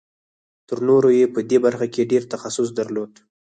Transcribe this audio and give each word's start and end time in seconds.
تر 0.67 0.77
نورو 0.87 1.09
یې 1.19 1.25
په 1.33 1.39
دې 1.49 1.57
برخه 1.65 1.87
کې 1.93 2.09
ډېر 2.11 2.23
تخصص 2.33 2.69
درلود 2.79 3.11